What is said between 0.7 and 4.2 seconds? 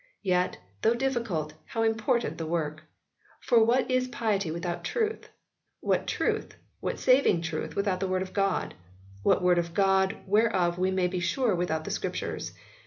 though difficult, how important the work! For what is